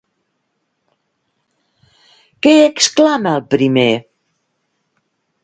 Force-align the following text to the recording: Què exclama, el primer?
Què 2.47 2.55
exclama, 2.71 3.35
el 3.41 3.47
primer? 3.53 3.87